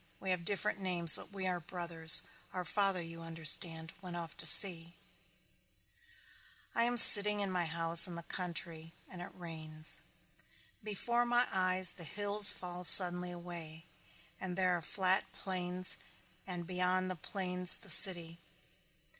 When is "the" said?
8.15-8.23, 11.91-12.03, 14.81-14.87, 17.11-17.15, 17.77-17.91